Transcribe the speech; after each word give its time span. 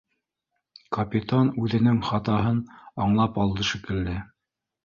Капитан 0.97 1.51
үҙенең 1.65 2.01
хатаһын 2.09 2.65
аңлап 3.07 3.41
алды 3.45 3.71
шикелле 3.73 4.19